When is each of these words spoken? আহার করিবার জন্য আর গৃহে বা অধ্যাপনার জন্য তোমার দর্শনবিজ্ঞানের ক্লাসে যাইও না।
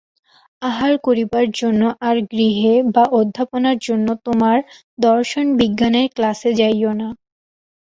আহার 0.61 0.93
করিবার 1.03 1.45
জন্য 1.59 1.79
আর 2.07 2.17
গৃহে 2.31 2.75
বা 2.95 3.03
অধ্যাপনার 3.19 3.77
জন্য 3.87 4.07
তোমার 4.25 4.57
দর্শনবিজ্ঞানের 4.99 6.07
ক্লাসে 6.15 6.49
যাইও 6.59 6.91
না। 6.93 7.09